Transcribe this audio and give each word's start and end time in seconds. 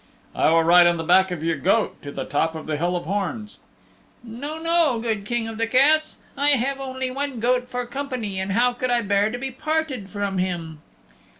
"I 0.33 0.49
will 0.49 0.63
ride 0.63 0.87
on 0.87 0.97
the 0.97 1.03
back 1.03 1.29
of 1.29 1.43
your 1.43 1.57
goat 1.57 2.01
to 2.01 2.11
the 2.11 2.25
top 2.25 2.55
of 2.55 2.65
the 2.65 2.75
Hill 2.75 2.95
of 2.95 3.03
Horns." 3.03 3.59
"No, 4.23 4.57
no, 4.57 4.97
good 4.99 5.25
King 5.27 5.47
of 5.47 5.59
the 5.59 5.67
Cats. 5.67 6.17
I 6.35 6.57
have 6.57 6.79
only 6.79 7.11
my 7.11 7.29
goat 7.29 7.69
for 7.69 7.85
company 7.85 8.39
and 8.39 8.53
how 8.53 8.73
could 8.73 8.89
I 8.89 9.03
bear 9.03 9.29
to 9.29 9.37
be 9.37 9.51
parted 9.51 10.09
from 10.09 10.39
him?" 10.39 10.79